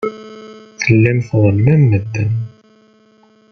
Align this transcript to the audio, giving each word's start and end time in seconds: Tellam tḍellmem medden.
Tellam 0.83 1.19
tḍellmem 1.27 1.81
medden. 1.91 2.31